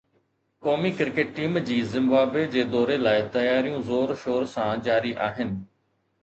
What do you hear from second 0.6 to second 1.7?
Qaumi cricket team